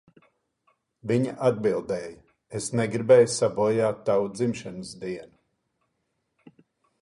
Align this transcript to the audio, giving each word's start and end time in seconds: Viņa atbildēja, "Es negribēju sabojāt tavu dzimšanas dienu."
Viņa 1.11 1.33
atbildēja, 1.49 2.15
"Es 2.61 2.69
negribēju 2.79 3.29
sabojāt 3.35 4.01
tavu 4.09 4.33
dzimšanas 4.39 4.95
dienu." 5.05 6.57